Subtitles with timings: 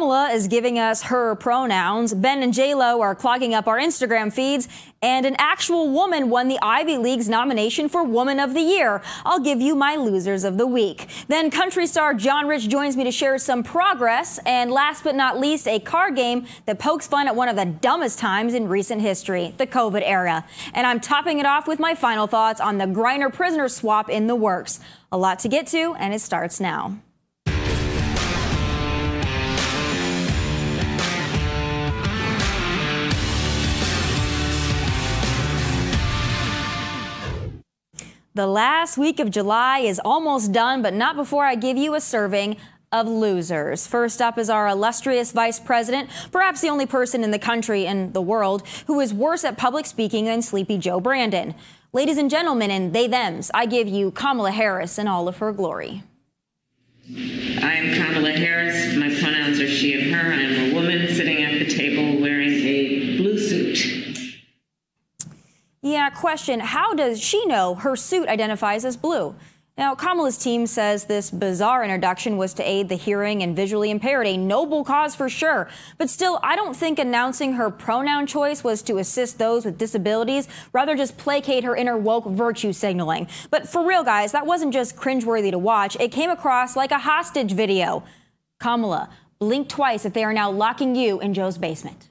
[0.00, 2.14] Kamala is giving us her pronouns.
[2.14, 4.66] Ben and J-Lo are clogging up our Instagram feeds.
[5.02, 9.02] And an actual woman won the Ivy League's nomination for Woman of the Year.
[9.26, 11.06] I'll give you my losers of the week.
[11.28, 14.40] Then country star John Rich joins me to share some progress.
[14.46, 17.66] And last but not least, a card game that pokes fun at one of the
[17.66, 20.46] dumbest times in recent history, the COVID era.
[20.72, 24.28] And I'm topping it off with my final thoughts on the Griner prisoner swap in
[24.28, 24.80] the works.
[25.12, 26.96] A lot to get to, and it starts now.
[38.40, 42.00] The last week of July is almost done, but not before I give you a
[42.00, 42.56] serving
[42.90, 43.86] of losers.
[43.86, 48.14] First up is our illustrious vice president, perhaps the only person in the country and
[48.14, 51.54] the world who is worse at public speaking than Sleepy Joe Brandon.
[51.92, 55.52] Ladies and gentlemen, and they thems, I give you Kamala Harris in all of her
[55.52, 56.02] glory.
[57.10, 58.96] I am Kamala Harris.
[58.96, 60.32] My pronouns are she and her.
[60.32, 64.00] I am a woman sitting at the table wearing a blue suit.
[65.90, 69.34] Yeah, question How does she know her suit identifies as blue?
[69.76, 74.28] Now, Kamala's team says this bizarre introduction was to aid the hearing and visually impaired,
[74.28, 75.68] a noble cause for sure.
[75.98, 80.46] But still, I don't think announcing her pronoun choice was to assist those with disabilities,
[80.72, 83.26] rather just placate her inner woke virtue signaling.
[83.50, 85.96] But for real, guys, that wasn't just cringeworthy to watch.
[85.98, 88.04] It came across like a hostage video.
[88.60, 89.10] Kamala,
[89.40, 92.09] blink twice if they are now locking you in Joe's basement.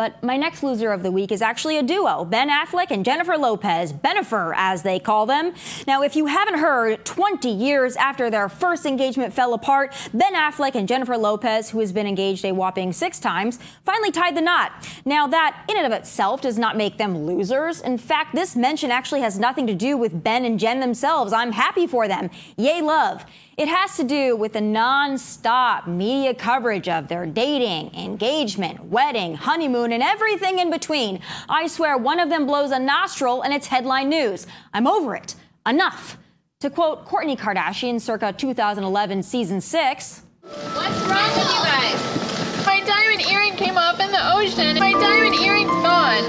[0.00, 3.36] But my next loser of the week is actually a duo, Ben Affleck and Jennifer
[3.36, 5.52] Lopez, Bennifer as they call them.
[5.86, 10.74] Now, if you haven't heard, 20 years after their first engagement fell apart, Ben Affleck
[10.74, 14.72] and Jennifer Lopez, who has been engaged a whopping six times, finally tied the knot.
[15.04, 17.82] Now, that in and of itself does not make them losers.
[17.82, 21.34] In fact, this mention actually has nothing to do with Ben and Jen themselves.
[21.34, 22.30] I'm happy for them.
[22.56, 23.26] Yay, love.
[23.60, 29.92] It has to do with the non-stop media coverage of their dating, engagement, wedding, honeymoon,
[29.92, 31.20] and everything in between.
[31.46, 34.46] I swear one of them blows a nostril and it's headline news.
[34.72, 35.34] I'm over it.
[35.66, 36.16] Enough.
[36.60, 42.64] To quote Kourtney Kardashian circa 2011 season 6, What's wrong with you guys?
[42.64, 44.78] My diamond earring came off in the ocean.
[44.78, 46.24] My diamond earring's gone.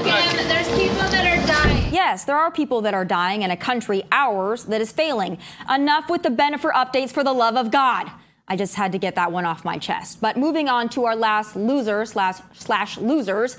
[2.11, 5.38] Yes, there are people that are dying in a country, ours, that is failing.
[5.73, 8.11] Enough with the Bennifer updates for the love of God.
[8.49, 10.19] I just had to get that one off my chest.
[10.19, 13.55] But moving on to our last loser slash, slash losers.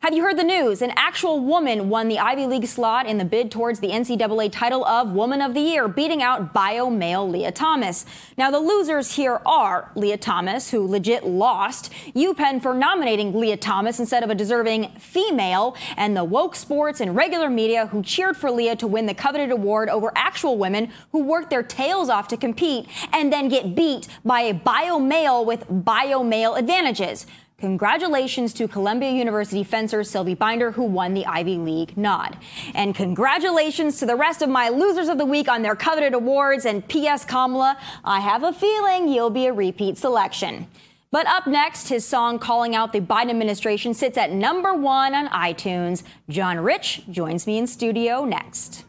[0.00, 0.82] Have you heard the news?
[0.82, 4.84] An actual woman won the Ivy League slot in the bid towards the NCAA title
[4.84, 8.04] of Woman of the Year, beating out bio male Lia Thomas.
[8.36, 13.98] Now, the losers here are Lia Thomas, who legit lost, UPenn for nominating Lia Thomas
[13.98, 18.50] instead of a deserving female, and the woke sports and regular media who cheered for
[18.50, 22.36] Lia to win the coveted award over actual women who worked their tails off to
[22.36, 27.26] compete and then get beat by a bio male with bio male advantages.
[27.58, 32.36] Congratulations to Columbia University fencer Sylvie Binder, who won the Ivy League nod.
[32.74, 36.66] And congratulations to the rest of my losers of the week on their coveted awards.
[36.66, 37.24] And P.S.
[37.24, 40.66] Kamala, I have a feeling you'll be a repeat selection.
[41.10, 45.28] But up next, his song calling out the Biden administration sits at number one on
[45.28, 46.02] iTunes.
[46.28, 48.84] John Rich joins me in studio next.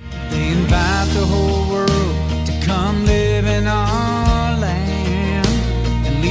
[0.00, 3.93] They invite the whole world to come live in our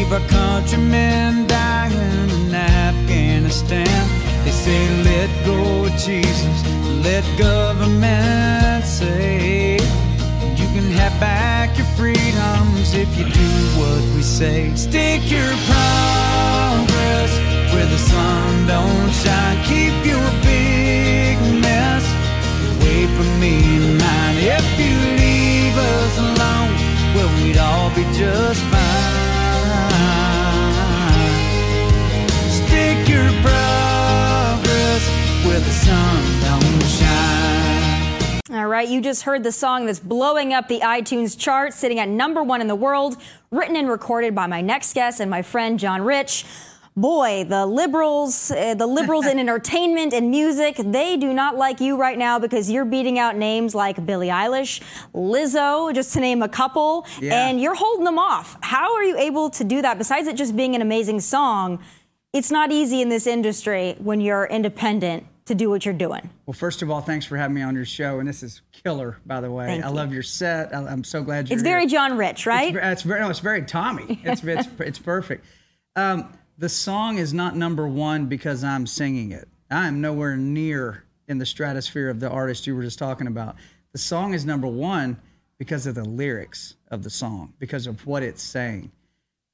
[0.03, 4.07] leave our countrymen dying in Afghanistan.
[4.43, 6.57] They say, let go of Jesus,
[7.03, 9.73] let government say.
[10.59, 13.49] You can have back your freedoms if you do
[13.79, 14.75] what we say.
[14.75, 17.31] Stick your progress
[17.73, 19.57] where the sun don't shine.
[19.63, 22.05] Keep your big mess
[22.75, 24.37] away from me and mine.
[24.57, 26.73] If you leave us alone,
[27.15, 29.22] well, we'd all be just fine.
[35.53, 38.41] Where the sun don't shine.
[38.59, 42.09] All right, you just heard the song that's blowing up the iTunes chart, sitting at
[42.09, 43.17] number one in the world,
[43.51, 46.43] written and recorded by my next guest and my friend John Rich.
[46.97, 51.97] Boy, the liberals, uh, the liberals in entertainment and music, they do not like you
[51.97, 54.81] right now because you're beating out names like Billie Eilish,
[55.13, 57.47] Lizzo, just to name a couple, Yeah.
[57.47, 58.57] and you're holding them off.
[58.61, 59.99] How are you able to do that?
[59.99, 61.77] Besides it just being an amazing song,
[62.31, 66.29] it's not easy in this industry when you're independent to do what you're doing.
[66.45, 69.17] Well, first of all, thanks for having me on your show, and this is killer,
[69.25, 69.65] by the way.
[69.65, 69.93] Thank I you.
[69.93, 70.73] love your set.
[70.73, 71.55] I, I'm so glad you're.
[71.55, 71.89] It's very here.
[71.89, 72.75] John Rich, right?
[72.75, 74.21] It's, it's very, no, it's very Tomi.
[74.23, 75.45] It's it's it's perfect.
[75.95, 79.47] Um, the song is not number one because I'm singing it.
[79.69, 83.55] I am nowhere near in the stratosphere of the artist you were just talking about.
[83.91, 85.17] The song is number one
[85.57, 88.91] because of the lyrics of the song, because of what it's saying.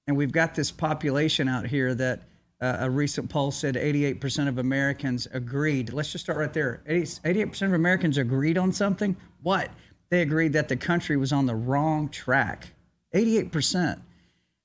[0.08, 2.24] And we've got this population out here that
[2.62, 5.94] uh, a recent poll said 88% of Americans agreed.
[5.94, 6.82] Let's just start right there.
[6.88, 9.16] 88% of Americans agreed on something.
[9.42, 9.72] What?
[10.10, 12.74] They agreed that the country was on the wrong track.
[13.14, 13.94] 88%.
[13.94, 14.02] And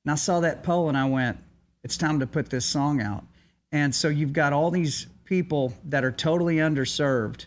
[0.08, 1.38] I saw that poll and I went,
[1.84, 3.24] it's time to put this song out.
[3.70, 7.46] And so you've got all these people that are totally underserved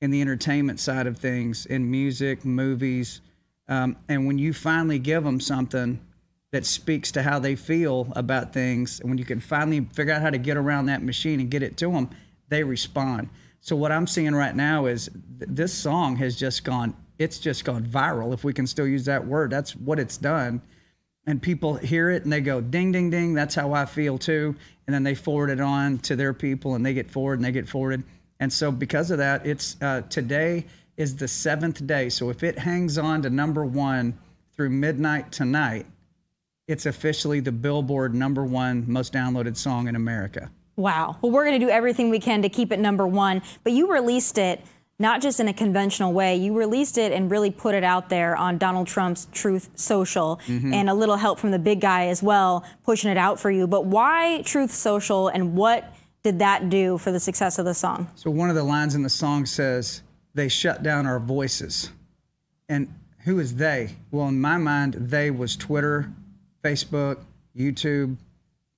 [0.00, 3.20] in the entertainment side of things, in music, movies.
[3.68, 6.00] Um, and when you finally give them something
[6.54, 10.22] that speaks to how they feel about things, and when you can finally figure out
[10.22, 12.08] how to get around that machine and get it to them,
[12.48, 13.28] they respond.
[13.60, 15.10] So what I'm seeing right now is
[15.40, 19.04] th- this song has just gone, it's just gone viral, if we can still use
[19.06, 19.50] that word.
[19.50, 20.62] That's what it's done.
[21.26, 24.54] And people hear it and they go, ding, ding, ding, that's how I feel too.
[24.86, 27.50] And then they forward it on to their people and they get forward and they
[27.50, 28.04] get forwarded.
[28.38, 30.66] And so because of that, it's uh, today
[30.96, 32.10] is the seventh day.
[32.10, 34.16] So if it hangs on to number one
[34.54, 35.86] through midnight tonight,
[36.66, 40.50] it's officially the Billboard number one most downloaded song in America.
[40.76, 41.18] Wow.
[41.20, 43.42] Well, we're going to do everything we can to keep it number one.
[43.62, 44.60] But you released it
[44.98, 46.36] not just in a conventional way.
[46.36, 50.72] You released it and really put it out there on Donald Trump's Truth Social mm-hmm.
[50.72, 53.66] and a little help from the big guy as well, pushing it out for you.
[53.66, 58.08] But why Truth Social and what did that do for the success of the song?
[58.14, 60.02] So, one of the lines in the song says,
[60.32, 61.90] They shut down our voices.
[62.68, 62.94] And
[63.24, 63.96] who is they?
[64.10, 66.12] Well, in my mind, they was Twitter,
[66.64, 67.18] Facebook,
[67.56, 68.16] YouTube,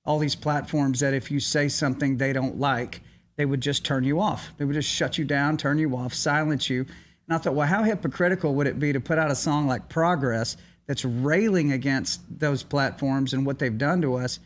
[0.05, 3.01] all these platforms that if you say something they don't like,
[3.37, 4.51] they would just turn you off.
[4.57, 6.81] They would just shut you down, turn you off, silence you.
[6.81, 9.89] And I thought, well, how hypocritical would it be to put out a song like
[9.89, 10.57] Progress
[10.87, 14.39] that's railing against those platforms and what they've done to us,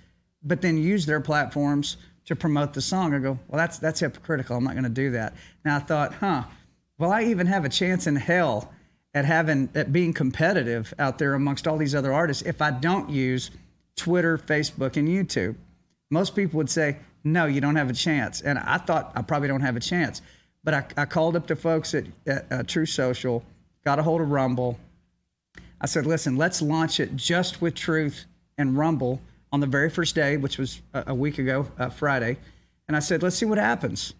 [0.43, 3.13] but then use their platforms to promote the song?
[3.13, 4.57] I go, well, that's that's hypocritical.
[4.57, 5.35] I'm not going to do that.
[5.63, 6.43] Now I thought, huh,
[6.97, 8.73] well, I even have a chance in hell
[9.13, 13.09] at having at being competitive out there amongst all these other artists if I don't
[13.09, 13.51] use
[13.95, 15.55] Twitter, Facebook, and YouTube.
[16.09, 18.41] Most people would say, no, you don't have a chance.
[18.41, 20.21] And I thought I probably don't have a chance.
[20.63, 23.43] But I, I called up the folks at, at uh, Truth Social,
[23.83, 24.79] got a hold of Rumble.
[25.79, 28.25] I said, listen, let's launch it just with Truth
[28.57, 29.21] and Rumble
[29.51, 32.37] on the very first day, which was a, a week ago, uh, Friday.
[32.87, 34.13] And I said, let's see what happens.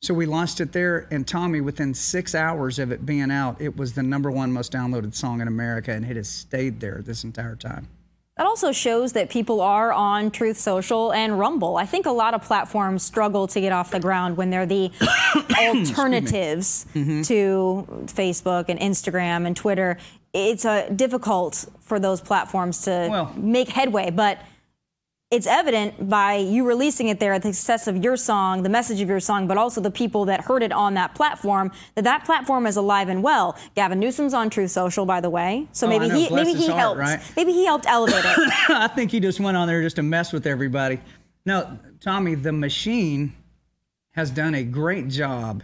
[0.00, 3.76] So we launched it there, and Tomi, within six hours of it being out, it
[3.76, 7.24] was the number one most downloaded song in America, and it has stayed there this
[7.24, 7.88] entire time.
[8.36, 11.76] That also shows that people are on Truth Social and Rumble.
[11.76, 14.92] I think a lot of platforms struggle to get off the ground when they're the
[15.58, 17.22] alternatives mm-hmm.
[17.22, 19.98] to Facebook and Instagram and Twitter.
[20.32, 24.38] It's uh, difficult for those platforms to well, make headway, but
[25.30, 29.10] it's evident by you releasing it there, the success of your song, the message of
[29.10, 32.66] your song, but also the people that heard it on that platform, that that platform
[32.66, 33.54] is alive and well.
[33.74, 36.66] Gavin Newsom's on Truth Social, by the way, so oh, maybe he Bless maybe he
[36.68, 37.00] heart, helped.
[37.00, 37.32] Right?
[37.36, 38.52] Maybe he helped elevate it.
[38.70, 40.98] I think he just went on there just to mess with everybody.
[41.44, 43.34] No, Tomi, the machine
[44.12, 45.62] has done a great job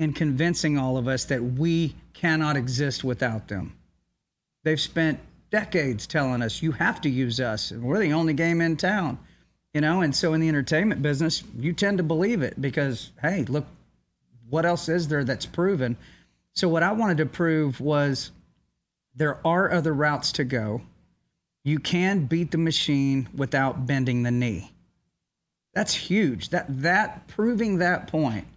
[0.00, 3.76] in convincing all of us that we cannot exist without them.
[4.64, 5.20] They've spent
[5.54, 7.70] decades telling us you have to use us.
[7.70, 9.20] We're the only game in town,
[9.72, 10.00] you know.
[10.00, 13.64] And so in the entertainment business, you tend to believe it because hey, look,
[14.50, 15.96] what else is there that's proven?
[16.54, 18.32] So what I wanted to prove was
[19.14, 20.80] there are other routes to go.
[21.62, 24.72] You can beat the machine without bending the knee.
[25.72, 26.48] That's huge.
[26.48, 28.48] That that proving that point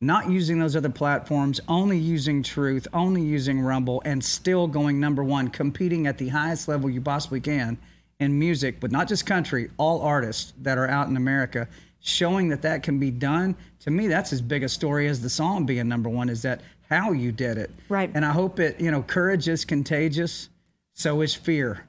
[0.00, 5.24] not using those other platforms, only using Truth, only using Rumble, and still going number
[5.24, 7.78] one, competing at the highest level you possibly can
[8.20, 11.68] in music, but not just country, all artists that are out in America,
[12.00, 13.56] showing that that can be done.
[13.80, 16.60] To me, that's as big a story as the song being number one, is that
[16.88, 17.70] how you did it.
[17.88, 18.10] Right.
[18.14, 20.48] And I hope it, you know, courage is contagious,
[20.92, 21.86] so is fear.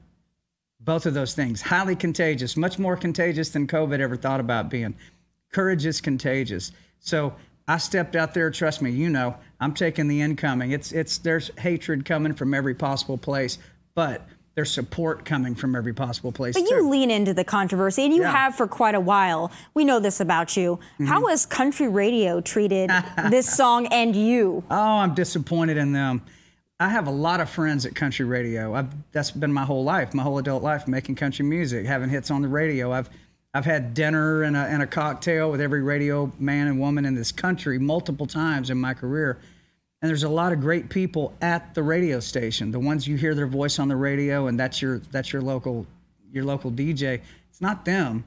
[0.80, 4.94] Both of those things, highly contagious, much more contagious than COVID ever thought about being.
[5.52, 6.72] Courage is contagious.
[7.00, 7.34] So
[7.68, 8.50] I stepped out there.
[8.50, 10.72] Trust me, you know, I'm taking the incoming.
[10.72, 13.58] It's it's there's hatred coming from every possible place,
[13.94, 16.54] but there's support coming from every possible place.
[16.54, 16.74] But too.
[16.74, 18.32] you lean into the controversy, and you Yeah.
[18.32, 19.52] have for quite a while.
[19.74, 20.80] We know this about you.
[20.94, 21.04] Mm-hmm.
[21.06, 22.90] How has country radio treated
[23.30, 24.64] this song and you?
[24.70, 26.22] Oh, I'm disappointed in them.
[26.80, 28.72] I have a lot of friends at country radio.
[28.74, 32.30] I've, that's been my whole life, my whole adult life, making country music, having hits
[32.30, 32.92] on the radio.
[32.92, 33.10] I've
[33.58, 37.16] I've had dinner and a, and a cocktail with every radio man and woman in
[37.16, 39.36] this country multiple times in my career.
[40.00, 42.70] And there's a lot of great people at the radio station.
[42.70, 45.88] The ones you hear their voice on the radio, and that's your that's your local
[46.30, 47.20] your local DJ.
[47.50, 48.22] It's not them.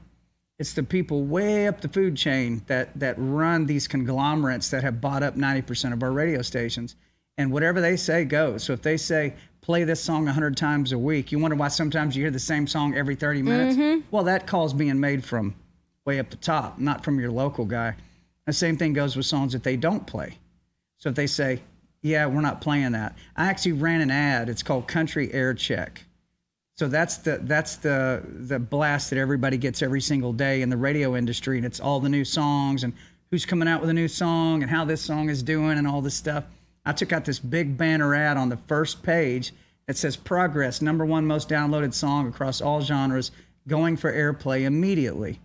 [0.58, 5.00] It's the people way up the food chain that that run these conglomerates that have
[5.00, 6.94] bought up 90% of our radio stations.
[7.38, 8.64] And whatever they say goes.
[8.64, 11.32] So if they say play this song 100 times a week.
[11.32, 13.76] You wonder why sometimes you hear the same song every 30 minutes?
[13.76, 14.00] Mm-hmm.
[14.10, 15.54] Well, that call's being made from
[16.04, 17.94] way up the top, not from your local guy.
[18.44, 20.38] The same thing goes with songs that they don't play.
[20.98, 21.62] So if they say,
[22.02, 23.16] yeah, we're not playing that.
[23.36, 24.48] I actually ran an ad.
[24.48, 25.98] It's called Country Aircheck.
[26.74, 30.76] So that's the that's the the blast that everybody gets every single day in the
[30.76, 32.94] radio industry, and it's all the new songs and
[33.30, 36.00] who's coming out with a new song and how this song is doing and all
[36.00, 36.44] this stuff.
[36.84, 39.52] I took out this big banner ad on the first page
[39.86, 43.30] that says "Progress, number one most downloaded song across all genres,
[43.66, 45.40] going for airplay immediately."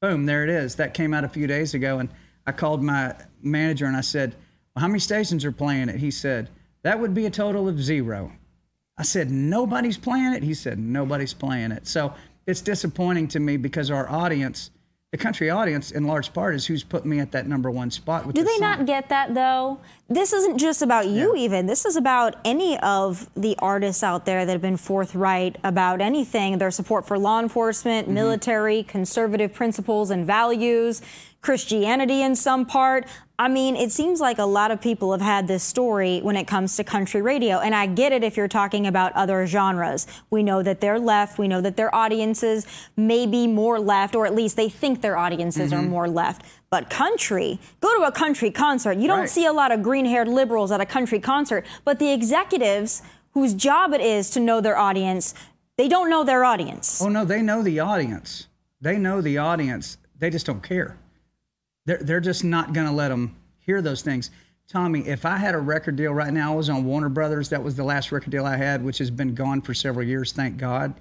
[0.00, 0.76] Boom, there it is.
[0.76, 2.08] That came out a few days ago, and
[2.46, 4.34] I called my manager and I said,
[4.74, 6.48] well, "How many stations are playing it?" He said,
[6.82, 8.32] "That would be a total of zero.
[8.98, 10.42] I said, nobody's playing it.
[10.42, 11.86] He said, nobody's playing it.
[11.86, 12.14] So
[12.46, 14.70] it's disappointing to me because our audience,
[15.12, 18.24] the country audience, in large part, is who's put me at that number one spot.
[18.26, 18.60] With Do they song.
[18.62, 19.78] not get that though?
[20.08, 21.66] This isn't just about you, even.
[21.66, 26.56] This is about any of the artists out there that have been forthright about anything
[26.56, 28.14] their support for law enforcement, Mm-hmm.
[28.14, 31.02] military, conservative principles and values,
[31.42, 33.06] Christianity in some part.
[33.42, 36.46] I mean, it seems like a lot of people have had this story when it
[36.46, 37.58] comes to country radio.
[37.58, 40.06] And I get it if you're talking about other genres.
[40.30, 41.40] We know that they're left.
[41.40, 45.16] We know that their audiences may be more left, or at least they think their
[45.18, 45.80] audiences Mm-hmm.
[45.86, 46.42] are more left.
[46.70, 48.96] But country, go to a country concert.
[48.98, 49.28] You don't Right.
[49.28, 53.54] see a lot of green haired liberals at a country concert, but the executives whose
[53.54, 55.34] job it is to know their audience,
[55.76, 57.02] they don't know their audience.
[57.02, 58.46] Oh no, they know the audience.
[58.80, 59.98] They know the audience.
[60.20, 60.96] They just don't care.
[61.84, 64.30] They're they're just not going to let them hear those things.
[64.68, 67.50] Tomi, if I had a record deal right now, I was on Warner Brothers.
[67.50, 70.32] That was the last record deal I had, which has been gone for several years,
[70.32, 70.94] thank God.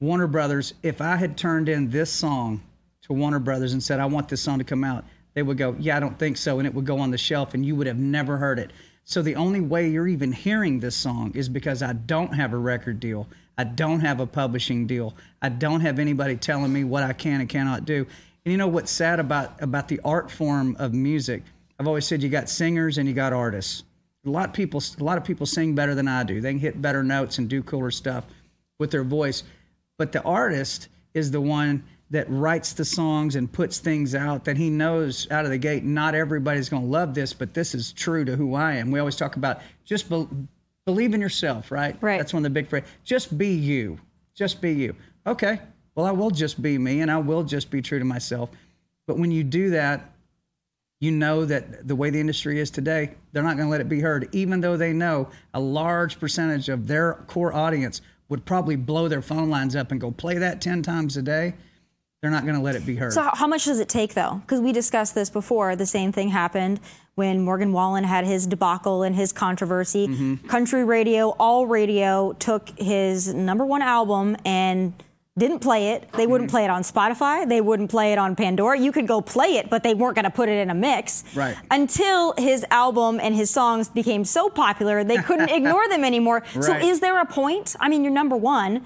[0.00, 2.62] Warner Brothers, if I had turned in this song
[3.02, 5.76] to Warner Brothers and said, I want this song to come out, they would go,
[5.78, 6.58] Yeah, I don't think so.
[6.58, 8.72] And it would go on the shelf and you would have never heard it.
[9.04, 12.58] So the only way you're even hearing this song is because I don't have a
[12.58, 13.26] record deal.
[13.56, 15.14] I don't have a publishing deal.
[15.40, 18.06] I don't have anybody telling me what I can and cannot do.
[18.48, 21.42] And you know what's sad about about the art form of music?
[21.78, 23.84] I've always said you got singers and you got artists.
[24.24, 26.40] A lot of people a lot of people sing better than I do.
[26.40, 28.24] They can hit better notes and do cooler stuff
[28.78, 29.42] with their voice.
[29.98, 34.56] But the artist is the one that writes the songs and puts things out that
[34.56, 35.84] he knows out of the gate.
[35.84, 38.90] Not everybody's going to love this, but this is true to who I am.
[38.90, 40.26] We always talk about just be,
[40.86, 41.98] believe in yourself, right?
[42.00, 42.16] Right.
[42.16, 42.88] That's one of the big phrases.
[43.04, 44.00] Just be you.
[44.34, 44.96] Just be you.
[45.26, 45.60] Okay.
[45.98, 48.50] Well, I will just be me and I will just be true to myself.
[49.08, 50.12] But when you do that,
[51.00, 53.88] you know that the way the industry is today, they're not going to let it
[53.88, 58.76] be heard, even though they know a large percentage of their core audience would probably
[58.76, 61.54] blow their phone lines up and go play that 10 times a day.
[62.22, 63.12] They're not going to let it be heard.
[63.12, 64.40] So, how- much does it take, though?
[64.46, 65.74] Because we discussed this before.
[65.74, 66.78] The same thing happened
[67.16, 70.06] when Morgan Wallen had his debacle and his controversy.
[70.06, 70.46] Mm-hmm.
[70.46, 74.92] Country radio, all radio, took his number one album and
[75.38, 76.10] didn't play it.
[76.12, 76.32] They Mm-hmm.
[76.32, 77.48] wouldn't play it on Spotify.
[77.48, 78.78] They wouldn't play it on Pandora.
[78.78, 81.24] You could go play it, but they weren't going to put it in a mix.
[81.34, 81.56] Right.
[81.70, 86.42] Until his album and his songs became so popular, they couldn't ignore them anymore.
[86.54, 86.64] Right.
[86.64, 87.76] So, is there a point?
[87.80, 88.84] I mean, you're number one.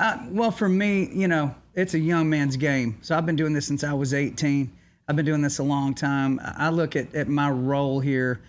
[0.00, 2.98] Uh, well, for me, you know, it's a young man's game.
[3.02, 4.72] So I've been doing this since I was 18.
[5.08, 6.38] I've been doing this a long time.
[6.42, 8.40] I I look at, at my role here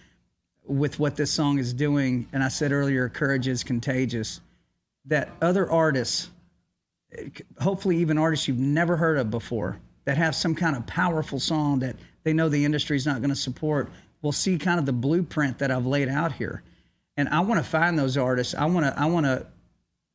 [0.68, 2.28] with what this song is doing.
[2.34, 4.42] And I said earlier, courage is contagious.
[5.06, 6.30] That other artists,
[7.60, 11.80] hopefully even artists you've never heard of before, that have some kind of powerful song
[11.80, 15.60] that they know the industry's not going to support, will see kind of the blueprint
[15.60, 16.64] that I've laid out here.
[17.16, 18.56] And I want to find those artists.
[18.56, 19.46] I want to I want to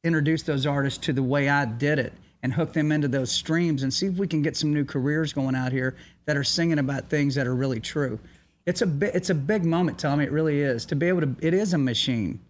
[0.03, 3.83] introduce those artists to the way I did it and hook them into those streams
[3.83, 5.97] and see if we can get some new careers going out here
[6.27, 8.19] that are singing about things that are really true.
[8.67, 10.25] It's a bi- it's a big moment, Tomi.
[10.25, 10.87] It really is.
[10.87, 12.41] To be able to, it is a machine,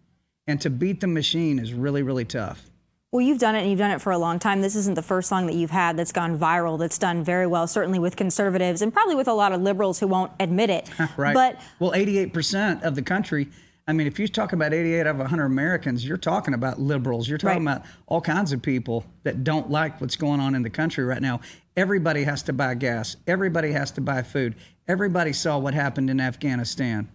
[0.46, 2.70] and to beat the machine is really really tough.
[3.14, 4.60] Well, you've done it and you've done it for a long time.
[4.60, 7.68] This isn't the first song that you've had that's gone viral, that's done very well,
[7.68, 10.90] certainly with conservatives and probably with a lot of liberals who won't admit it.
[11.16, 11.32] Right.
[11.32, 13.46] But well, 88% of the country.
[13.86, 17.28] I mean, if you talk about 88 out of 100 Americans, you're talking about liberals.
[17.28, 17.76] You're talking Right.
[17.76, 21.22] about all kinds of people that don't like what's going on in the country right
[21.22, 21.40] now.
[21.76, 23.16] Everybody has to buy gas.
[23.28, 24.56] Everybody has to buy food.
[24.88, 27.08] Everybody saw what happened in Afghanistan.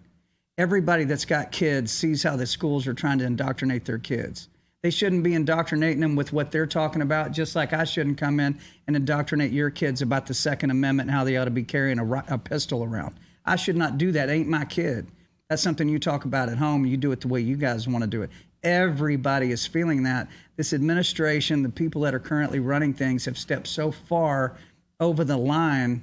[0.56, 4.48] Everybody that's got kids sees how the schools are trying to indoctrinate their kids.
[4.82, 8.40] They shouldn't be indoctrinating them with what they're talking about, just like I shouldn't come
[8.40, 11.64] in and indoctrinate your kids about the Second Amendment and how they ought to be
[11.64, 13.16] carrying a, a pistol around.
[13.44, 14.30] I should not do that.
[14.30, 15.06] It ain't my kid.
[15.48, 16.86] That's something you talk about at home.
[16.86, 18.30] You do it the way you guys want to do it.
[18.62, 20.28] Everybody is feeling that.
[20.56, 24.56] This administration, the people that are currently running things, have stepped so far
[24.98, 26.02] over the line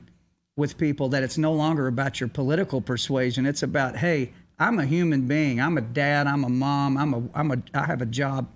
[0.56, 3.46] with people that it's no longer about your political persuasion.
[3.46, 5.62] It's about, hey, I'm a human being.
[5.62, 6.28] I'm a dad.
[6.28, 6.98] I'm a mom.
[6.98, 8.50] I'm a I'm a I have a job.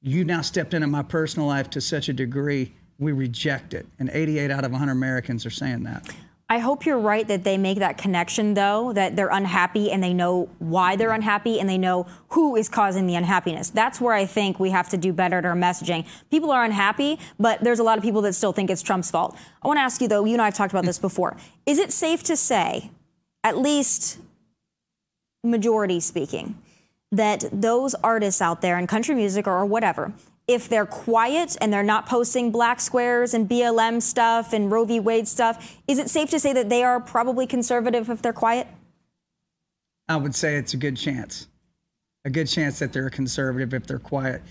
[0.00, 2.74] You now stepped into my personal life to such a degree.
[2.98, 6.08] We reject it, and 88 out of 100 Americans are saying that.
[6.50, 10.14] I hope you're right that they make that connection, though, that they're unhappy and they
[10.14, 13.68] know why they're unhappy and they know who is causing the unhappiness.
[13.68, 16.06] That's where I think we have to do better at our messaging.
[16.30, 19.36] People are unhappy, but there's a lot of people that still think it's Trump's fault.
[19.62, 21.36] I want to ask you, though, you and I have talked about this before.
[21.66, 22.90] Is it safe to say,
[23.44, 24.18] at least
[25.44, 26.56] majority speaking,
[27.10, 30.12] that those artists out there in country music or whatever,
[30.46, 34.98] if they're quiet and they're not posting black squares and BLM stuff and Roe v.
[34.98, 38.66] Wade stuff, is it safe to say that they are probably conservative if they're quiet?
[40.08, 41.48] I would say it's a good chance,
[42.24, 44.42] a good chance that they're conservative if they're quiet.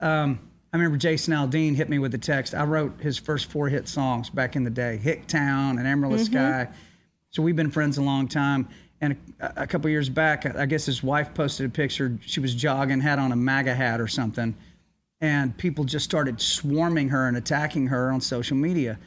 [0.00, 0.38] Um,
[0.72, 2.54] I remember Jason Aldean hit me with a text.
[2.54, 6.24] I wrote his first four hit songs back in the day, Hicktown and Amarillo mm-hmm.
[6.24, 6.68] Sky.
[7.30, 8.68] So we've been friends a long time.
[9.00, 12.18] And a, a couple years back, I guess his wife posted a picture.
[12.24, 14.54] She was jogging, had on a MAGA hat or something
[15.20, 18.98] and people just started swarming her and attacking her on social media.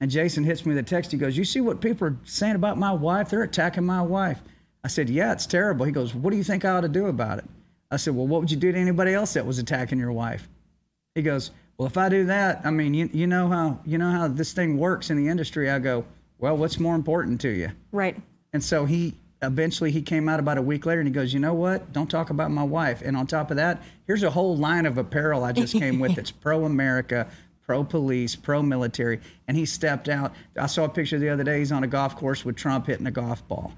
[0.00, 1.12] And Jason hits me with a text.
[1.12, 3.30] He goes, You see what people are saying about my wife?
[3.30, 4.40] They're attacking my wife.
[4.82, 5.86] I said, Yeah, it's terrible.
[5.86, 7.44] He goes, What do you think I ought to do about it?
[7.90, 10.48] I said, Well, what would you do to anybody else that was attacking your wife?
[11.14, 14.10] He goes, Well, if I do that, I mean, you, you know how you know
[14.10, 15.70] how this thing works in the industry.
[15.70, 16.04] I go,
[16.38, 17.70] Well, what's more important to you?
[17.92, 18.20] Right.
[18.52, 19.14] And so he
[19.46, 21.92] eventually he came out about a week later and he goes, you know what?
[21.92, 23.02] Don't talk about my wife.
[23.02, 26.14] And on top of that, here's a whole line of apparel I just came with
[26.16, 27.28] that's pro America,
[27.62, 29.20] pro police, pro military.
[29.48, 30.34] And he stepped out.
[30.58, 31.58] I saw a picture the other day.
[31.58, 33.72] He's on a golf course with Trump hitting a golf ball.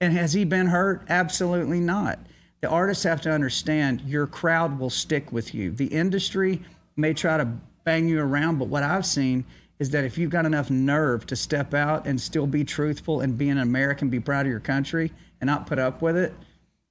[0.00, 1.02] And has he been hurt?
[1.08, 2.18] Absolutely not.
[2.60, 5.70] The artists have to understand your crowd will stick with you.
[5.70, 6.62] The industry
[6.96, 7.44] may try to
[7.84, 9.44] bang you around, but what I've seen
[9.78, 13.36] is that if you've got enough nerve to step out and still be truthful and
[13.36, 16.32] be an American, be proud of your country and not put up with it,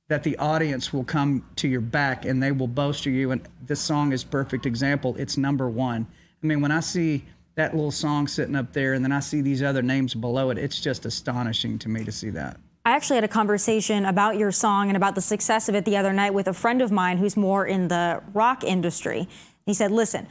[0.08, 3.32] that the audience will come to your back and they will bolster you.
[3.32, 5.16] And this song is perfect example.
[5.18, 6.06] It's number one.
[6.44, 7.26] I mean, when I see
[7.56, 10.60] that little song sitting up there and then I see these other names below it,
[10.60, 12.58] it's just astonishing to me to see that.
[12.88, 15.98] I actually had a conversation about your song and about the success of it the
[15.98, 19.28] other night with a friend of mine who's more in the rock industry.
[19.66, 20.28] He said, Listen,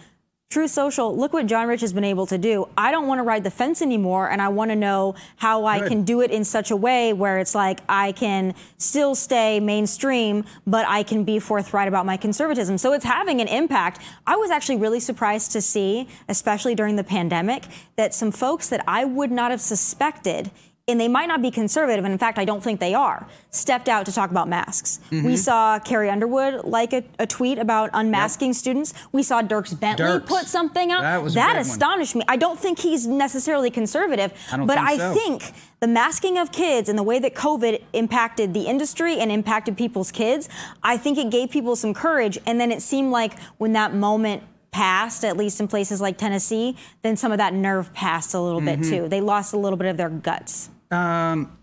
[0.55, 2.69] Truth Social, look what John Rich has been able to do.
[2.79, 5.81] I don't want to ride the fence anymore, and I want to know how I
[5.81, 5.88] Good.
[5.88, 10.45] can do it in such a way where it's like I can still stay mainstream,
[10.64, 12.79] but I can be forthright about my conservatism.
[12.79, 14.01] So it's having an impact.
[14.29, 17.64] I was actually really surprised to see, especially during the pandemic,
[17.97, 20.53] that some folks that I would not have suspected
[20.87, 23.88] and they might not be conservative, and in fact, I don't think they are, stepped
[23.88, 25.01] out to talk about masks.
[25.11, 25.27] Mm-hmm.
[25.27, 28.57] We saw Carrie Underwood like a, a tweet about unmasking yep.
[28.57, 28.92] students.
[29.11, 30.27] We saw Dierks Bentley Dierks.
[30.27, 31.01] put something out.
[31.01, 32.20] That, that astonished one.
[32.20, 32.25] me.
[32.29, 35.14] I don't think he's necessarily conservative, I but think I so.
[35.14, 35.42] think
[35.81, 40.12] the masking of kids and the way that COVID impacted the industry and impacted people's
[40.12, 40.51] kids,
[40.83, 42.38] I think it gave people some courage.
[42.47, 44.42] And then it seemed like when that moment
[44.75, 48.61] passed, at least in places like Tennessee, then some of that nerve passed a little
[48.61, 48.83] mm-hmm.
[48.83, 49.09] bit too.
[49.09, 50.69] They lost a little bit of their guts.
[50.91, 51.57] Um,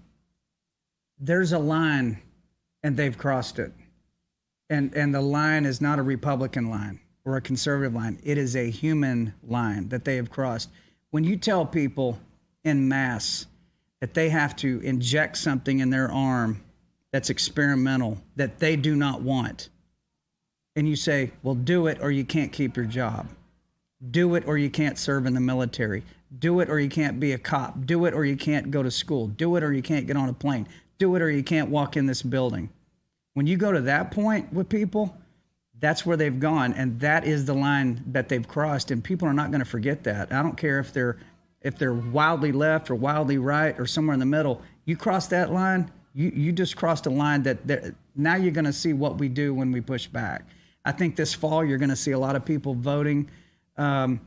[1.19, 2.21] there's a line,
[2.81, 3.73] and they've crossed it,
[4.69, 8.17] and and the line is not a Republican line or a conservative line.
[8.23, 10.69] It is a human line that they have crossed.
[11.09, 12.17] When you tell people
[12.63, 13.45] in mass
[13.99, 16.63] that they have to inject something in their arm
[17.11, 19.67] that's experimental that they do not want,
[20.75, 23.27] and you say, "Well, do it, or you can't keep your job."
[24.09, 26.03] Do it or you can't serve in the military.
[26.37, 27.85] Do it or you can't be a cop.
[27.85, 29.27] Do it or you can't go to school.
[29.27, 30.67] Do it or you can't get on a plane.
[30.97, 32.69] Do it or you can't walk in this building.
[33.33, 35.15] When you go to that point with people,
[35.79, 39.33] that's where they've gone and that is the line that they've crossed and people are
[39.33, 40.31] not going to forget that.
[40.31, 41.17] I don't care if they're
[41.61, 44.61] if they're wildly left or wildly right or somewhere in the middle.
[44.85, 48.73] You cross that line, you you just crossed a line that now you're going to
[48.73, 50.43] see what we do when we push back.
[50.83, 53.29] I think this fall you're going to see a lot of people voting
[53.77, 54.21] um,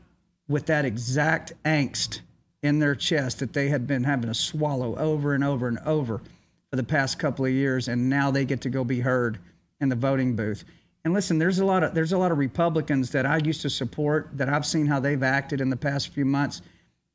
[0.47, 2.21] with that exact angst
[2.61, 6.21] in their chest that they had been having to swallow over and over and over
[6.69, 9.39] for the past couple of years, and now they get to go be heard
[9.79, 10.63] in the voting booth.
[11.03, 13.69] And listen, there's a lot of there's a lot of Republicans that I used to
[13.69, 16.61] support that I've seen how they've acted in the past few months.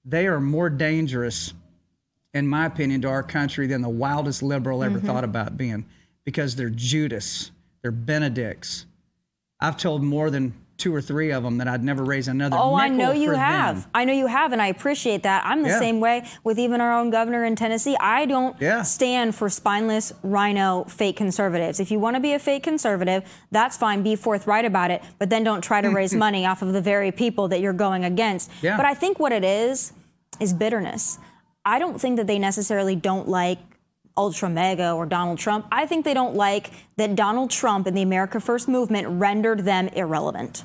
[0.04, 1.52] They are more dangerous,
[2.32, 5.06] in my opinion, to our country than the wildest liberal ever mm-hmm.
[5.06, 5.84] thought about being,
[6.24, 7.50] because they're Judas,
[7.82, 8.86] they're Benedicts.
[9.60, 12.56] I've told more than two or three of them that I'd never raise another.
[12.58, 13.82] Oh, I know you have.
[13.82, 13.90] Them.
[13.94, 15.44] I know you have, and I appreciate that.
[15.44, 15.78] I'm the yeah.
[15.78, 17.96] same way with even our own governor in Tennessee.
[18.00, 18.82] I don't yeah.
[18.82, 21.78] stand for spineless RINO fake conservatives.
[21.80, 24.02] If you want to be a fake conservative, that's fine.
[24.02, 27.12] Be forthright about it, but then don't try to raise money off of the very
[27.12, 28.50] people that you're going against.
[28.62, 28.78] Yeah.
[28.78, 29.92] But I think what it is
[30.40, 31.18] is bitterness.
[31.62, 33.58] I don't think that they necessarily don't like
[34.20, 35.66] ultra MAGA or Donald Trump.
[35.72, 39.88] I think they don't like that Donald Trump and the America First movement rendered them
[39.88, 40.64] irrelevant.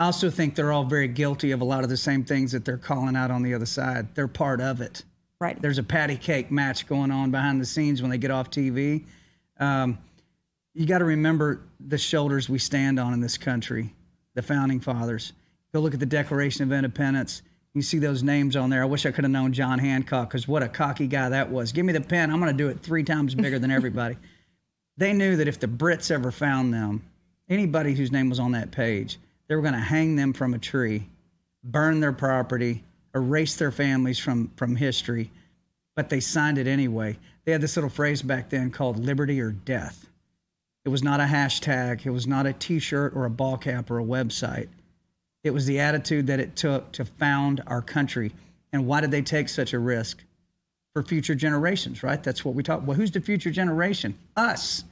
[0.00, 2.64] I also think they're all very guilty of a lot of the same things that
[2.64, 4.14] they're calling out on the other side.
[4.16, 5.04] They're part of it.
[5.40, 5.60] Right.
[5.62, 9.04] There's a patty cake match going on behind the scenes when they get off TV.
[9.60, 9.98] Um,
[10.74, 13.94] you got to remember the shoulders we stand on in this country,
[14.34, 15.32] the founding fathers.
[15.72, 17.42] Go look at the Declaration of Independence.
[17.74, 18.82] You see those names on there.
[18.82, 21.72] I wish I could have known John Hancock because what a cocky guy that was.
[21.72, 22.30] Give me the pen.
[22.30, 24.16] I'm going to do it three times bigger than everybody.
[24.98, 27.02] they knew that if the Brits ever found them,
[27.48, 30.58] anybody whose name was on that page, they were going to hang them from a
[30.58, 31.08] tree,
[31.64, 35.30] burn their property, erase their families from, from history.
[35.96, 37.18] But they signed it anyway.
[37.44, 40.06] They had this little phrase back then called liberty or death.
[40.84, 43.90] It was not a hashtag, it was not a t shirt or a ball cap
[43.90, 44.68] or a website.
[45.44, 48.32] It was the attitude that it took to found our country.
[48.72, 50.22] And why did they take such a risk?
[50.92, 52.22] For future generations, right?
[52.22, 52.86] That's what we talk.
[52.86, 54.18] Well, who's the future generation?
[54.36, 54.84] Us.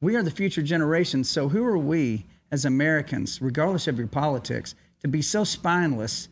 [0.00, 1.24] We are the future generation.
[1.24, 6.28] So who are we as Americans, regardless of your politics, to be so spineless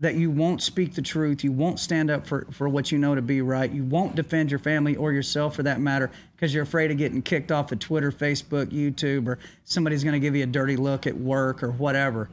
[0.00, 3.14] that you won't speak the truth, you won't stand up for, for what you know
[3.14, 6.64] to be right, you won't defend your family or yourself for that matter because you're
[6.64, 10.42] afraid of getting kicked off of Twitter, Facebook, YouTube, or somebody's going to give you
[10.42, 12.28] a dirty look at work or whatever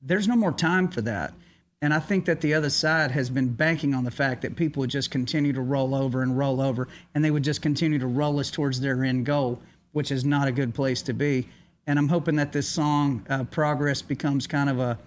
[0.00, 1.32] there's no more time for that.
[1.80, 4.80] And I think that the other side has been banking on the fact that people
[4.80, 8.06] would just continue to roll over and roll over, and they would just continue to
[8.06, 9.60] roll us towards their end goal,
[9.92, 11.48] which is not a good place to be.
[11.86, 14.98] And I'm hoping that this song, uh, Progress, becomes kind of a,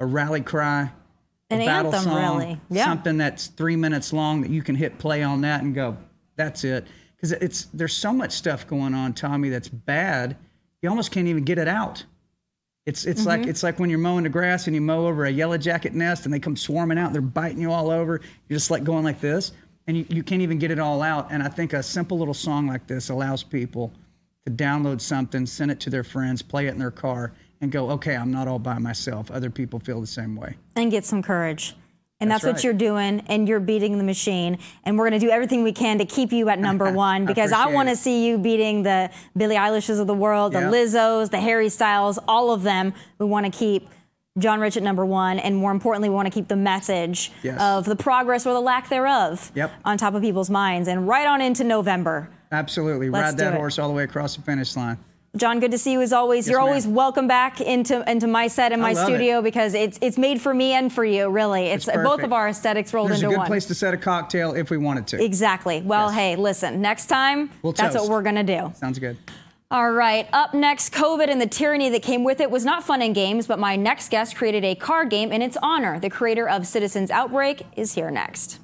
[0.00, 0.92] a rally cry,
[1.48, 2.60] An a battle anthem, song, really.
[2.68, 2.84] Yeah.
[2.84, 5.96] something that's three minutes long that you can hit play on that and go,
[6.36, 6.86] that's it.
[7.16, 10.36] Because it's there's so much stuff going on, Tomi, that's bad.
[10.82, 12.04] You almost can't even get it out.
[12.88, 13.50] It's it's like Mm-hmm.
[13.50, 16.24] it's like when you're mowing the grass and you mow over a yellow jacket nest
[16.24, 18.20] and they come swarming out, they're biting you all over.
[18.48, 19.52] You're just like going like this,
[19.86, 21.28] and you, you can't even get it all out.
[21.30, 23.92] And I think a simple little song like this allows people
[24.46, 27.90] to download something, send it to their friends, play it in their car, and go,
[27.90, 29.30] okay, I'm not all by myself.
[29.30, 30.56] Other people feel the same way.
[30.74, 31.74] and get some courage.
[32.20, 34.58] And that's, That's what you're doing, and you're beating the machine.
[34.84, 37.52] And we're going to do everything we can to keep you at number one because
[37.52, 40.70] I appreciate want to see you beating the Billie Eilishes of the world, the Yeah.
[40.70, 42.92] Lizzos, the Harry Styles, all of them.
[43.20, 43.88] We want to keep
[44.36, 47.60] John Rich at number one, and more importantly, we want to keep the message Yes.
[47.60, 49.70] of the progress or the lack thereof Yep.
[49.84, 50.88] on top of people's minds.
[50.88, 52.30] And right on into November.
[52.50, 54.98] Absolutely, Let's ride that horse all the way across the finish line.
[55.38, 56.48] John, good to see you as always.
[56.48, 56.68] You're ma'am.
[56.68, 60.52] always welcome back into into my set and my studio because it's it's made for
[60.52, 61.28] me and for you.
[61.30, 63.46] Really, it's, It's both of our aesthetics rolled There's a into good one.
[63.46, 65.24] place to set a cocktail if we wanted to.
[65.24, 65.80] Exactly.
[65.80, 66.14] Well, Yes.
[66.16, 66.80] hey, listen.
[66.82, 68.08] Next time, We'll that's toast.
[68.08, 68.72] what we're gonna do.
[68.76, 69.16] Sounds good.
[69.70, 70.26] All right.
[70.32, 73.46] Up next, COVID and the tyranny that came with it was not fun in games,
[73.46, 76.00] but my next guest created a card game in its honor.
[76.00, 78.60] The creator of Citizens Outbreak is here next.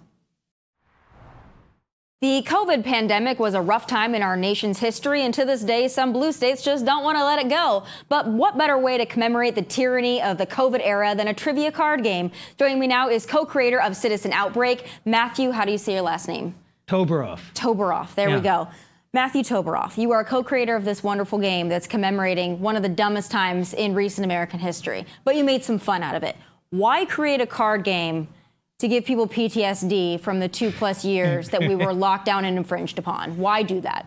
[2.25, 5.89] The COVID pandemic was a rough time in our nation's history, and to this day,
[5.89, 7.85] some blue states just don't want to let it go.
[8.09, 11.71] But what better way to commemorate the tyranny of the COVID era than a trivia
[11.71, 12.31] card game?
[12.59, 15.51] Joining me now is co creator of Citizen Outbreak, Matthew.
[15.51, 16.55] How do you say your last name?
[16.89, 17.41] Toberoff.
[17.53, 18.15] Toberoff.
[18.15, 18.69] There we go.
[19.13, 22.89] Matthew Toberoff, you are a co-creator of this wonderful game that's commemorating one of the
[22.89, 26.37] dumbest times in recent American history, but you made some fun out of it.
[26.71, 28.29] Why create a card game
[28.85, 32.59] to give people PTSD from the two plus years that we were locked down and
[32.59, 33.39] infringed upon?
[33.39, 34.05] Why do that?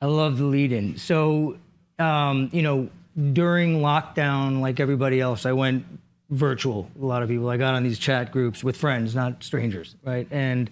[0.00, 0.96] I love the lead in.
[0.96, 1.58] So,
[1.98, 2.88] um, you know,
[3.32, 5.84] during lockdown, like everybody else, I went
[6.30, 6.88] virtual.
[7.00, 7.50] A lot of people.
[7.50, 10.28] I got on these chat groups with friends, not strangers, right?
[10.30, 10.70] And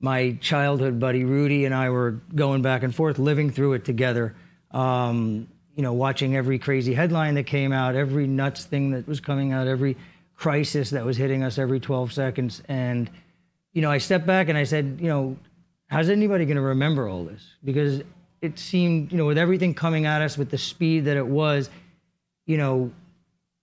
[0.00, 4.34] my childhood buddy Rudy and I were going back and forth, living through it together.
[4.70, 9.20] Um, you know, watching every crazy headline that came out, every nuts thing that was
[9.20, 9.98] coming out, every
[10.36, 12.62] crisis that was hitting us every 12 seconds.
[12.68, 13.10] And,
[13.72, 15.36] you know, I stepped back and I said, you know,
[15.88, 17.42] how's anybody going to remember all this?
[17.64, 18.02] Because
[18.42, 21.70] it seemed, you know, with everything coming at us with the speed that it was,
[22.46, 22.92] you know,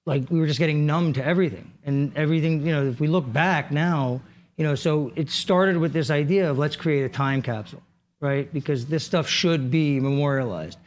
[0.05, 3.31] like we were just getting numb to everything and everything, you know, if we look
[3.31, 4.21] back now,
[4.57, 7.81] you know, so it started with this idea of let's create a time capsule,
[8.19, 8.51] right?
[8.53, 10.77] Because this stuff should be memorialized.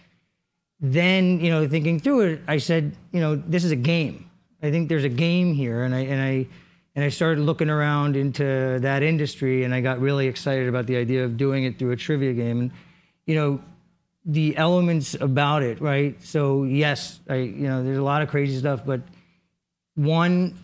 [0.81, 4.26] Then, you know, thinking through it, I said, you know, this is a game.
[4.63, 6.47] I think there's a game here, and I and I
[6.95, 10.97] and I started looking around into that industry, and I got really excited about the
[10.97, 12.61] idea of doing it through a trivia game.
[12.61, 12.71] And
[13.27, 13.61] you know,
[14.25, 16.21] the elements about it, right?
[16.23, 19.03] So yes, I you know, there's a lot of crazy stuff, but
[19.95, 20.57] one,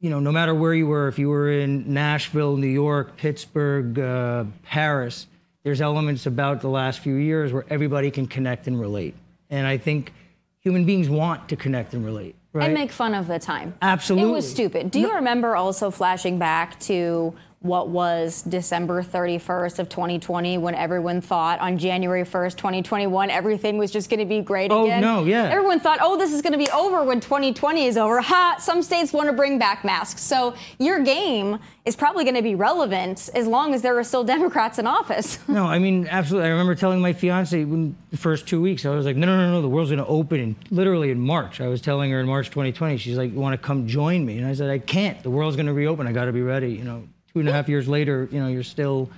[0.00, 3.98] you know, no matter where you were, if you were in Nashville, New York, Pittsburgh,
[3.98, 5.26] uh, Paris,
[5.62, 9.14] there's elements about the last few years where everybody can connect and relate.
[9.50, 10.12] And I think
[10.60, 12.66] human beings want to connect and relate, right?
[12.66, 13.74] And make fun of the time.
[13.82, 14.28] Absolutely.
[14.30, 14.90] It was stupid.
[14.90, 21.20] Do you remember also flashing back to what was December 31st of 2020 when everyone
[21.20, 25.00] thought on January 1st, 2021, everything was just going to be great Oh, again.
[25.00, 25.44] no, yeah.
[25.50, 28.20] Everyone thought, oh, this is going to be over when 2020 is over.
[28.20, 28.56] Ha!
[28.60, 30.20] Some states want to bring back masks.
[30.22, 34.22] So your game is probably going to be relevant as long as there are still
[34.22, 35.38] Democrats in office.
[35.48, 36.46] No, I mean, absolutely.
[36.48, 39.36] I remember telling my fiance when the first two weeks, I was like, no, no,
[39.36, 41.60] no, no, the world's going to open in literally in March.
[41.60, 44.38] I was telling her in March 2020, she's like, you want to come join me?
[44.38, 45.20] And I said, I can't.
[45.24, 46.06] The world's going to reopen.
[46.06, 46.70] I got to be ready.
[46.72, 47.02] You know,
[47.38, 49.08] two and a half years later, you know, you're still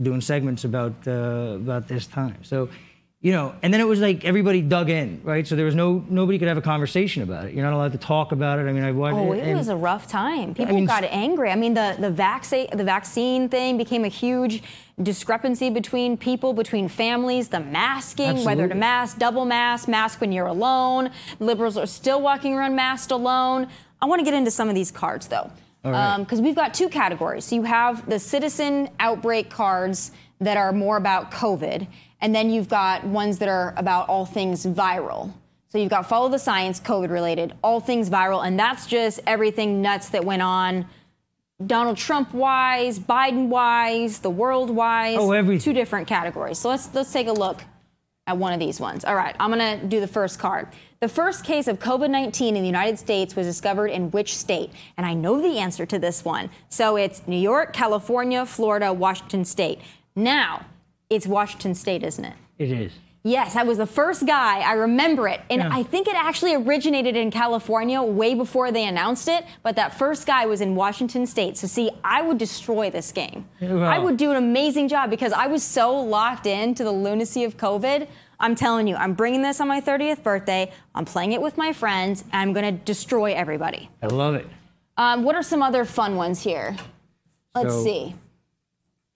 [0.00, 2.38] doing segments about uh, about this time.
[2.42, 2.68] So,
[3.20, 5.46] you know, and then it was like everybody dug in, right?
[5.46, 7.54] So there was no nobody could have a conversation about it.
[7.54, 8.62] You're not allowed to talk about it.
[8.62, 9.16] I mean, I watched.
[9.16, 10.54] Oh, it and- was a rough time.
[10.54, 11.50] People mean, got angry.
[11.50, 14.62] I mean, the the vaccine the vaccine thing became a huge
[15.02, 17.48] discrepancy between people, between families.
[17.48, 21.10] The masking, whether to mask, double mask, mask when you're alone.
[21.38, 23.68] Liberals are still walking around masked alone.
[24.00, 25.50] I want to get into some of these cards though,
[25.86, 26.14] All right.
[26.14, 27.44] Um, because we've got two categories.
[27.44, 31.86] So you have the citizen outbreak cards that are more about COVID,
[32.20, 35.32] and then you've got ones that are about all things viral.
[35.68, 39.80] So you've got follow the science, COVID related, all things viral, and that's just everything
[39.80, 40.86] nuts that went on.
[41.64, 45.16] Donald Trump wise, Biden wise, the world wise.
[45.18, 45.62] Oh, everything.
[45.62, 46.58] Two different categories.
[46.58, 47.62] So let's let's take a look
[48.26, 49.04] at one of these ones.
[49.04, 50.68] All right, I'm gonna do the first card.
[51.00, 54.70] The first case of COVID 19 in the United States was discovered in which state?
[54.96, 56.50] And I know the answer to this one.
[56.68, 59.80] So it's New York, California, Florida, Washington State.
[60.14, 60.66] Now,
[61.10, 62.34] it's Washington State, isn't it?
[62.58, 62.92] It is.
[63.26, 64.60] Yes, I was the first guy.
[64.60, 65.40] I remember it.
[65.50, 65.68] And Yeah.
[65.72, 69.44] I think it actually originated in California way before they announced it.
[69.64, 71.56] But that first guy was in Washington State.
[71.56, 73.46] So, see, I would destroy this game.
[73.60, 73.82] Wow.
[73.82, 77.56] I would do an amazing job because I was so locked into the lunacy of
[77.56, 78.06] COVID.
[78.38, 80.70] I'm telling you, I'm bringing this on my 30th birthday.
[80.94, 82.22] I'm playing it with my friends.
[82.32, 83.90] And I'm going to destroy everybody.
[84.02, 84.46] I love it.
[84.96, 86.76] Um, what are some other fun ones here?
[87.56, 88.14] Let's So- see.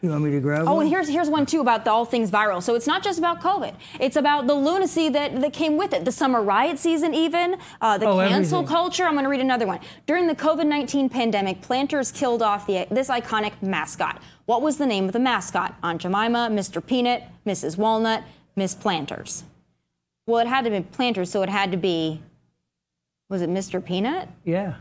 [0.02, 0.86] You want me to grab Oh, one?
[0.86, 2.62] and here's here's one too about the all things viral.
[2.62, 3.74] So it's not just about COVID.
[3.98, 6.06] It's about the lunacy that, that came with it.
[6.06, 8.66] The summer riot season, even uh, the Oh, cancel everything.
[8.66, 9.04] culture.
[9.04, 9.78] I'm going to read another one.
[10.06, 14.22] During the COVID 19 pandemic, planters killed off the this iconic mascot.
[14.46, 15.74] What was the name of the mascot?
[15.82, 16.84] Aunt Jemima, Mr.
[16.84, 17.76] Peanut, Mrs.
[17.76, 18.22] Walnut,
[18.56, 19.44] Miss Planters.
[20.26, 22.22] Well, it had to be Planters, so it had to be.
[23.28, 23.84] Was it Mr.
[23.84, 24.28] Peanut?
[24.44, 24.76] Yeah.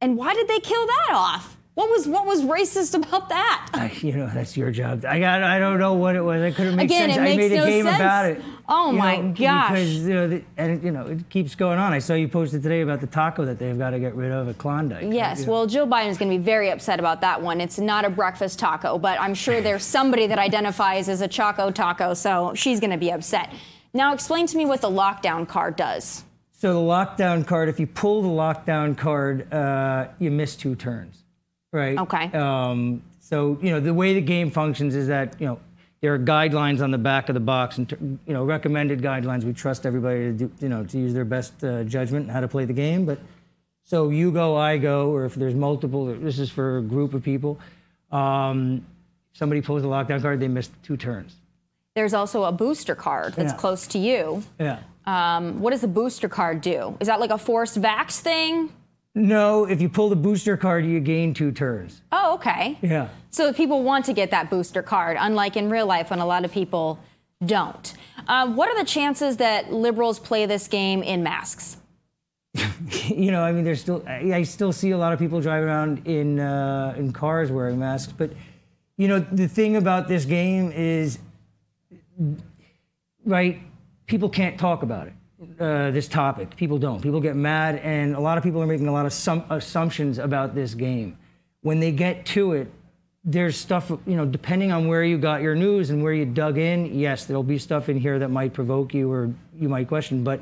[0.00, 1.56] And why did they kill that off?
[1.74, 3.70] What was what was racist about that?
[3.72, 5.04] I, you know, that's your job.
[5.04, 5.42] I got.
[5.42, 6.42] I don't know what it was.
[6.42, 7.16] I couldn't make Again, sense.
[7.16, 7.96] it I makes made a no game sense.
[7.96, 8.42] about it.
[8.68, 9.70] Oh my know, gosh.
[9.70, 11.92] Because you know, the, and you know, it keeps going on.
[11.92, 14.48] I saw you posted today about the taco that they've got to get rid of
[14.48, 15.12] at Klondike.
[15.12, 17.60] Yes, You know, well, Joe Biden's going to be very upset about that one.
[17.60, 21.70] It's not a breakfast taco, but I'm sure there's somebody that identifies as a Choco
[21.70, 23.52] taco, so she's going to be upset.
[23.94, 26.24] Now, explain to me what the lockdown card does.
[26.52, 27.68] So the lockdown card.
[27.68, 31.24] If you pull the lockdown card, uh, you miss two turns,
[31.72, 31.98] right?
[31.98, 32.26] Okay.
[32.32, 35.58] Um, so you know the way the game functions is that you know
[36.00, 37.90] there are guidelines on the back of the box and
[38.26, 39.44] you know recommended guidelines.
[39.44, 42.40] We trust everybody to do you know to use their best uh, judgment in how
[42.40, 43.04] to play the game.
[43.06, 43.18] But
[43.84, 47.22] so you go, I go, or if there's multiple, this is for a group of
[47.22, 47.58] people.
[48.12, 48.84] Um,
[49.32, 51.34] somebody pulls a lockdown card, they miss two turns.
[51.94, 53.58] There's also a booster card that's Yeah.
[53.58, 54.44] close to you.
[54.60, 54.78] Yeah.
[55.06, 56.96] Um, what does the booster card do?
[57.00, 58.70] Is that like a forced vax thing?
[59.14, 62.00] No, if you pull the booster card, you gain two turns.
[62.12, 62.78] Oh, okay.
[62.80, 63.08] Yeah.
[63.30, 66.26] So if people want to get that booster card, unlike in real life when a
[66.26, 67.00] lot of people
[67.44, 67.94] don't.
[68.28, 71.78] Uh, what are the chances that liberals play this game in masks?
[73.08, 75.68] you know, I mean, there's still, I I still see a lot of people driving
[75.68, 78.12] around in uh, in cars wearing masks.
[78.16, 78.32] But
[78.96, 81.18] you know, the thing about this game is,
[83.24, 83.60] right?
[84.06, 85.14] People can't talk about it.
[85.58, 87.00] Uh, this topic, people don't.
[87.00, 90.18] People get mad, and a lot of people are making a lot of sum- assumptions
[90.18, 91.16] about this game.
[91.62, 92.70] When they get to it,
[93.24, 96.58] there's stuff, you know, depending on where you got your news and where you dug
[96.58, 96.98] in.
[96.98, 100.40] Yes, there'll be stuff in here that might provoke you or you might question, but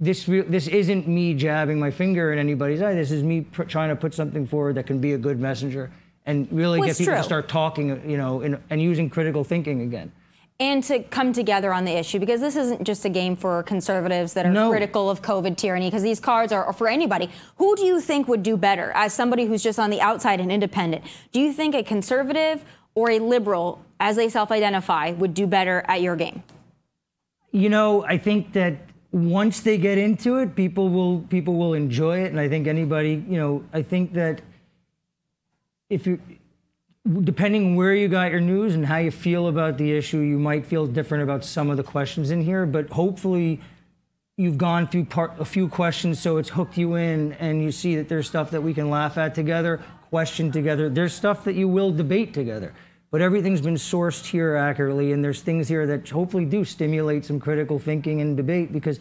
[0.00, 2.94] this re- this isn't me jabbing my finger in anybody's eye.
[2.94, 5.90] This is me pr- trying to put something forward that can be a good messenger
[6.24, 9.82] and really Well, get people to start talking, you know, and, and using critical thinking
[9.82, 10.12] again.
[10.64, 14.32] And to come together on the issue because this isn't just a game for conservatives
[14.32, 14.70] that are No.
[14.70, 17.28] critical of COVID tyranny because these cards are for anybody.
[17.56, 20.50] Who do you think would do better as somebody who's just on the outside and
[20.50, 21.04] independent?
[21.32, 25.84] Do you think a conservative or a liberal, as they self identify, would do better
[25.86, 26.42] at your game?
[27.50, 28.74] You know, I think that
[29.12, 33.22] once they get into it, people will people will enjoy it, and I think anybody,
[33.28, 34.40] you know, I think that
[35.90, 36.18] if you
[37.22, 40.64] depending where you got your news and how you feel about the issue, you might
[40.64, 43.60] feel different about some of the questions in here, but hopefully
[44.36, 47.94] you've gone through part a few questions so it's hooked you in and you see
[47.96, 49.80] that there's stuff that we can laugh at together
[50.14, 50.88] question together.
[50.88, 52.72] There's stuff that you will debate together,
[53.10, 57.40] but everything's been sourced here accurately, and there's things here that hopefully do stimulate some
[57.40, 59.00] critical thinking and debate because,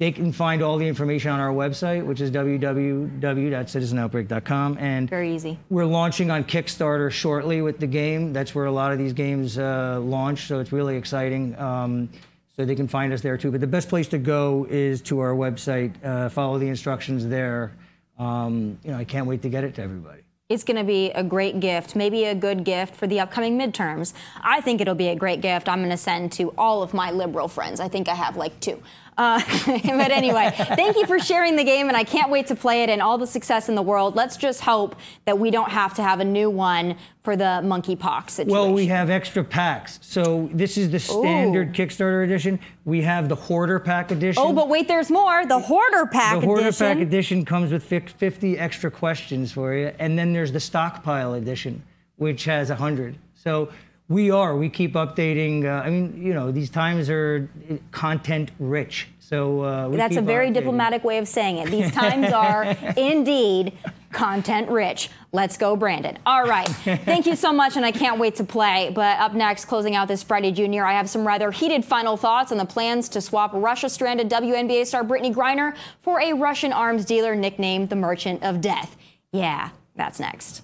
[0.02, 4.78] they can find all the information on our website, which is www.citizenoutbreak.com.
[4.80, 5.60] And Very easy.
[5.70, 8.34] we're launching on Kickstarter shortly with the game.
[8.34, 11.56] That's where a lot of these games uh, launch, so it's really exciting.
[11.60, 12.10] Um,
[12.56, 13.52] so they can find us there too.
[13.52, 15.94] But the best place to go is to our website.
[16.04, 17.72] Uh, follow the instructions there.
[18.18, 20.24] Um, you know, I can't wait to get it to everybody.
[20.50, 24.12] It's going to be a great gift, maybe a good gift for the upcoming midterms.
[24.42, 27.10] I think it'll be a great gift I'm going to send to all of my
[27.12, 27.80] liberal friends.
[27.80, 28.84] I think I have like two.
[29.22, 29.40] Uh,
[29.86, 32.90] but anyway, thank you for sharing the game, and I can't wait to play it
[32.90, 34.16] and all the success in the world.
[34.16, 38.32] Let's just hope that we don't have to have a new one for the monkeypox
[38.32, 38.52] situation.
[38.52, 40.00] Well, we have extra packs.
[40.02, 42.60] So this is the standard Kickstarter edition.
[42.84, 44.42] We have the Hoarder Pack edition.
[44.44, 45.46] Oh, but wait, there's more.
[45.46, 46.88] The Hoarder Pack the Hoarder edition.
[46.88, 49.92] Pack edition comes with 50 extra questions for you.
[50.00, 51.84] And then there's the Stockpile edition,
[52.16, 53.18] which has 100.
[53.36, 53.70] So
[54.12, 55.66] we are, we keep updating.
[55.66, 57.50] Uh, I mean, you know, these times are
[57.92, 59.08] content rich.
[59.20, 60.54] So uh, That's a very updating.
[60.56, 61.72] diplomatic way of saying it.
[61.72, 62.66] These times are
[62.98, 63.72] indeed
[64.12, 65.10] content rich.
[65.32, 66.20] Let's go, Brandon.
[66.26, 66.68] All right.
[66.68, 68.92] Thank you so much, and I can't wait to play.
[68.94, 72.52] But up next, closing out this Friday Junior, I have some rather heated final thoughts
[72.52, 77.06] on the plans to swap Russia stranded WNBA star Brittney Griner for a Russian arms
[77.06, 78.98] dealer nicknamed the Merchant of Death.
[79.32, 80.64] Yeah, that's next.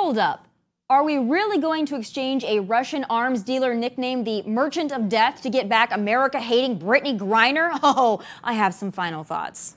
[0.00, 0.46] Hold up.
[0.88, 5.42] Are we really going to exchange a Russian arms dealer nicknamed the Merchant of Death
[5.42, 7.76] to get back America hating Brittney Griner?
[7.82, 9.74] Oh, I have some final thoughts.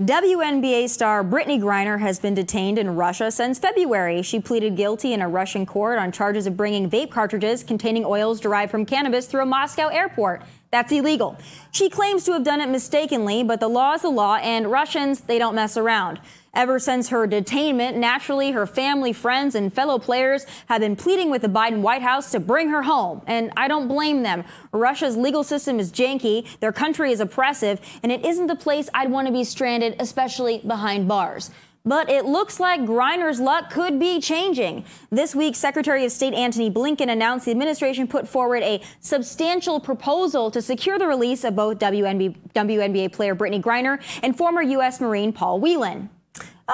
[0.00, 4.22] WNBA star Brittney Griner has been detained in Russia since February.
[4.22, 8.38] She pleaded guilty in a Russian court on charges of bringing vape cartridges containing oils
[8.38, 10.42] derived from cannabis through a Moscow airport.
[10.70, 11.38] That's illegal.
[11.70, 15.20] She claims to have done it mistakenly, but the law is the law, and Russians,
[15.20, 16.20] they don't mess around.
[16.54, 21.42] Ever since her detainment, naturally, her family, friends, and fellow players have been pleading with
[21.42, 23.22] the Biden White House to bring her home.
[23.26, 24.44] And I don't blame them.
[24.72, 29.10] Russia's legal system is janky, their country is oppressive, and it isn't the place I'd
[29.10, 31.50] want to be stranded, especially behind bars.
[31.84, 34.84] But it looks like Griner's luck could be changing.
[35.10, 40.50] This week, Secretary of State Antony Blinken announced the administration put forward a substantial proposal
[40.50, 45.00] to secure the release of both WNBA, WNBA player Brittney Griner and former U.S.
[45.00, 46.10] Marine Paul Whelan.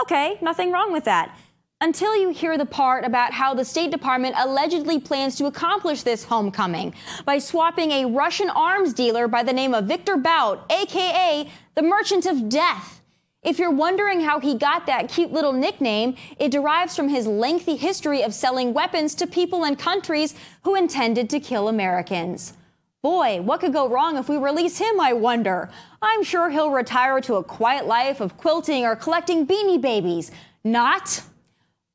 [0.00, 1.38] Okay, nothing wrong with that.
[1.80, 6.24] Until you hear the part about how the State Department allegedly plans to accomplish this
[6.24, 6.94] homecoming
[7.26, 12.26] by swapping a Russian arms dealer by the name of Victor Bout, aka the Merchant
[12.26, 13.02] of Death.
[13.44, 17.76] If you're wondering how he got that cute little nickname, it derives from his lengthy
[17.76, 22.54] history of selling weapons to people and countries who intended to kill Americans.
[23.02, 25.68] Boy, what could go wrong if we release him, I wonder?
[26.00, 30.30] I'm sure he'll retire to a quiet life of quilting or collecting beanie babies.
[30.64, 31.20] Not.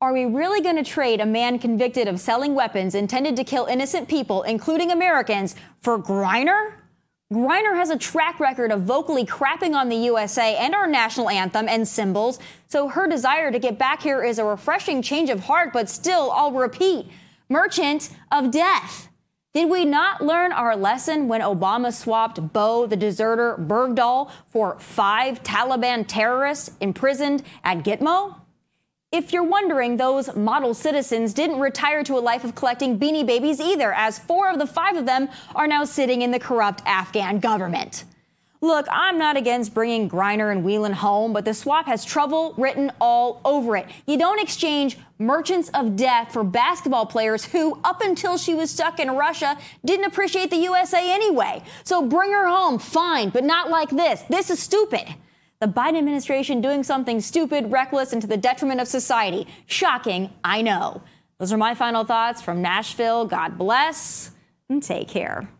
[0.00, 3.64] Are we really going to trade a man convicted of selling weapons intended to kill
[3.66, 6.74] innocent people, including Americans, for Griner?
[7.32, 11.68] Griner has a track record of vocally crapping on the USA and our national anthem
[11.68, 15.72] and symbols, so her desire to get back here is a refreshing change of heart,
[15.72, 17.06] but still, I'll repeat
[17.48, 19.10] Merchant of Death.
[19.54, 25.40] Did we not learn our lesson when Obama swapped Bowe, the deserter Bergdahl, for five
[25.44, 28.39] Taliban terrorists imprisoned at Gitmo?
[29.12, 33.60] If you're wondering, those model citizens didn't retire to a life of collecting beanie babies
[33.60, 37.40] either, as four of the five of them are now sitting in the corrupt Afghan
[37.40, 38.04] government.
[38.60, 42.92] Look, I'm not against bringing Griner and Whelan home, but the swap has trouble written
[43.00, 43.88] all over it.
[44.06, 49.00] You don't exchange merchants of death for basketball players who, up until she was stuck
[49.00, 51.64] in Russia, didn't appreciate the USA anyway.
[51.82, 54.22] So bring her home, fine, but not like this.
[54.28, 55.16] This is stupid.
[55.60, 59.46] The Biden administration doing something stupid, reckless, and to the detriment of society.
[59.66, 61.02] Shocking, I know.
[61.38, 63.26] Those are my final thoughts from Nashville.
[63.26, 64.30] God bless
[64.70, 65.50] and take care.